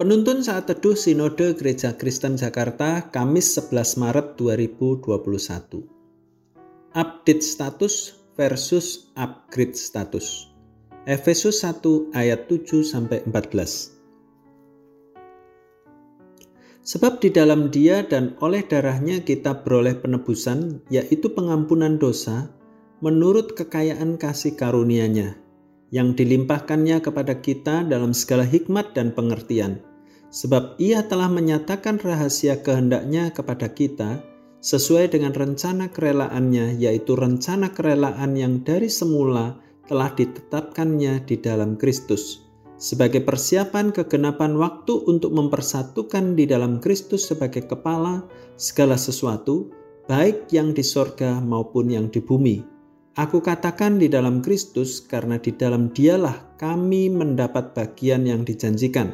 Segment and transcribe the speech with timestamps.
[0.00, 5.04] Penuntun saat teduh Sinode Gereja Kristen Jakarta Kamis 11 Maret 2021.
[6.96, 10.48] Update status versus upgrade status.
[11.04, 13.92] Efesus 1 ayat 7 sampai 14.
[16.80, 22.48] Sebab di dalam Dia dan oleh darahnya kita beroleh penebusan, yaitu pengampunan dosa,
[23.04, 25.36] menurut kekayaan kasih karunia-Nya,
[25.92, 29.89] yang dilimpahkannya kepada kita dalam segala hikmat dan pengertian
[30.30, 34.22] sebab ia telah menyatakan rahasia kehendaknya kepada kita
[34.62, 39.58] sesuai dengan rencana kerelaannya, yaitu rencana kerelaan yang dari semula
[39.90, 42.46] telah ditetapkannya di dalam Kristus.
[42.80, 48.24] Sebagai persiapan kegenapan waktu untuk mempersatukan di dalam Kristus sebagai kepala
[48.56, 49.68] segala sesuatu,
[50.08, 52.64] baik yang di sorga maupun yang di bumi.
[53.20, 59.12] Aku katakan di dalam Kristus karena di dalam dialah kami mendapat bagian yang dijanjikan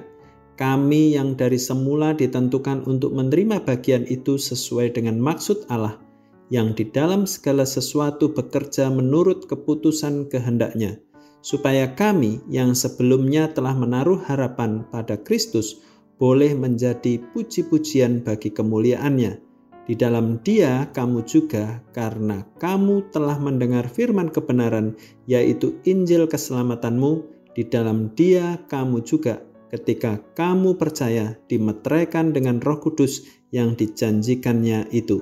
[0.56, 6.00] kami yang dari semula ditentukan untuk menerima bagian itu sesuai dengan maksud Allah
[6.48, 10.98] yang di dalam segala sesuatu bekerja menurut keputusan kehendaknya,
[11.42, 15.82] supaya kami yang sebelumnya telah menaruh harapan pada Kristus
[16.16, 19.42] boleh menjadi puji-pujian bagi kemuliaannya.
[19.86, 24.98] Di dalam dia kamu juga karena kamu telah mendengar firman kebenaran
[25.30, 27.22] yaitu Injil keselamatanmu,
[27.54, 29.46] di dalam dia kamu juga
[29.76, 35.20] ketika kamu percaya dimeteraikan dengan Roh Kudus yang dijanjikannya itu.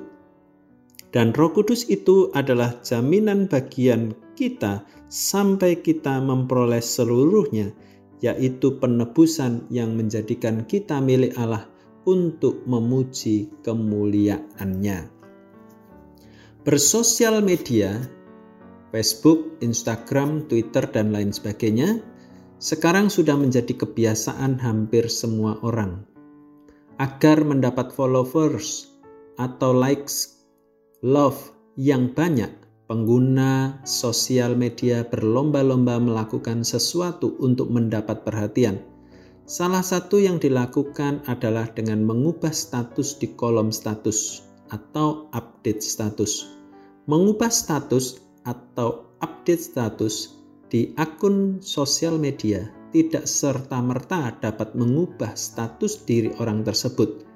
[1.11, 7.75] Dan Roh Kudus itu adalah jaminan bagian kita sampai kita memperoleh seluruhnya,
[8.23, 11.67] yaitu penebusan yang menjadikan kita milik Allah
[12.07, 15.11] untuk memuji kemuliaannya.
[16.65, 18.01] Bersosial media,
[18.89, 22.01] Facebook, Instagram, Twitter, dan lain sebagainya,
[22.63, 26.07] sekarang sudah menjadi kebiasaan hampir semua orang.
[27.03, 28.87] Agar mendapat followers
[29.35, 30.47] atau likes,
[31.03, 31.37] love
[31.75, 32.51] yang banyak,
[32.87, 38.79] pengguna sosial media berlomba-lomba melakukan sesuatu untuk mendapat perhatian.
[39.45, 44.41] Salah satu yang dilakukan adalah dengan mengubah status di kolom status
[44.73, 46.49] atau update status.
[47.05, 56.31] Mengubah status atau update status di akun sosial media tidak serta-merta dapat mengubah status diri
[56.39, 57.27] orang tersebut.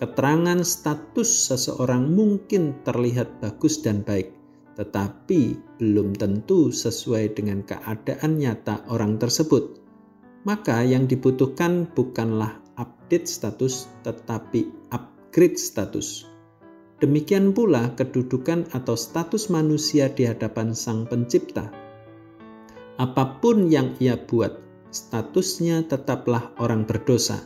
[0.00, 4.32] Keterangan status seseorang mungkin terlihat bagus dan baik,
[4.74, 9.78] tetapi belum tentu sesuai dengan keadaan nyata orang tersebut.
[10.48, 16.24] Maka yang dibutuhkan bukanlah update status, tetapi upgrade status.
[17.04, 21.81] Demikian pula kedudukan atau status manusia di hadapan Sang Pencipta
[23.02, 24.62] apa pun yang ia buat,
[24.94, 27.42] statusnya tetaplah orang berdosa.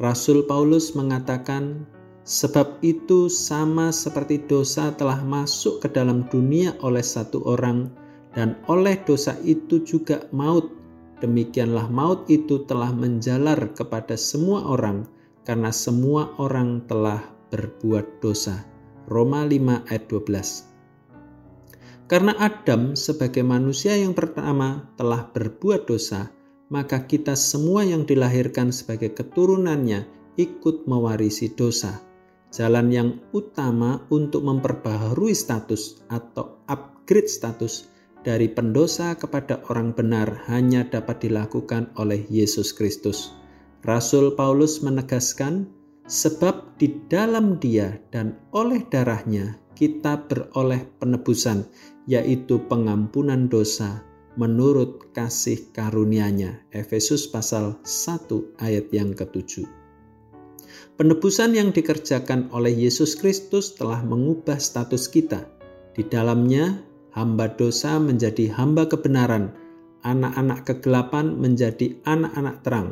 [0.00, 1.84] Rasul Paulus mengatakan,
[2.24, 7.92] "Sebab itu, sama seperti dosa telah masuk ke dalam dunia oleh satu orang,
[8.32, 10.72] dan oleh dosa itu juga maut.
[11.20, 15.04] Demikianlah maut itu telah menjalar kepada semua orang,
[15.44, 17.20] karena semua orang telah
[17.52, 18.64] berbuat dosa."
[19.08, 20.67] Roma 5 ayat 12.
[22.08, 26.32] Karena Adam sebagai manusia yang pertama telah berbuat dosa,
[26.72, 30.08] maka kita semua yang dilahirkan sebagai keturunannya
[30.40, 32.00] ikut mewarisi dosa.
[32.48, 37.92] Jalan yang utama untuk memperbaharui status atau upgrade status
[38.24, 43.36] dari pendosa kepada orang benar hanya dapat dilakukan oleh Yesus Kristus.
[43.84, 45.68] Rasul Paulus menegaskan,
[46.08, 51.62] sebab di dalam dia dan oleh darahnya kita beroleh penebusan,
[52.10, 54.02] yaitu pengampunan dosa
[54.34, 56.66] menurut kasih karunia-Nya.
[56.74, 59.70] Efesus pasal 1 ayat yang ketujuh.
[60.98, 65.46] Penebusan yang dikerjakan oleh Yesus Kristus telah mengubah status kita.
[65.94, 66.82] Di dalamnya,
[67.14, 69.54] hamba dosa menjadi hamba kebenaran,
[70.02, 72.88] anak-anak kegelapan menjadi anak-anak terang.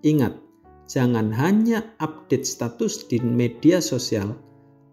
[0.00, 0.40] Ingat,
[0.88, 4.32] jangan hanya update status di media sosial,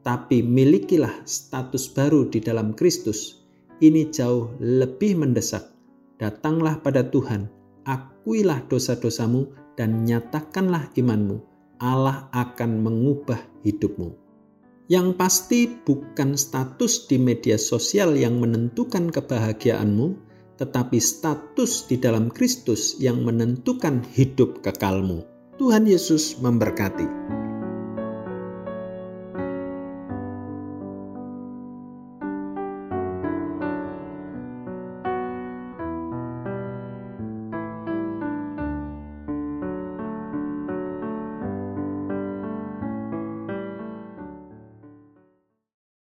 [0.04, 3.44] tapi milikilah status baru di dalam Kristus.
[3.80, 5.72] Ini jauh lebih mendesak.
[6.19, 7.48] Datanglah pada Tuhan,
[7.88, 9.48] akuilah dosa-dosamu,
[9.80, 11.40] dan nyatakanlah imanmu.
[11.80, 14.12] Allah akan mengubah hidupmu.
[14.92, 20.18] Yang pasti, bukan status di media sosial yang menentukan kebahagiaanmu,
[20.60, 25.24] tetapi status di dalam Kristus yang menentukan hidup kekalmu.
[25.56, 27.38] Tuhan Yesus memberkati.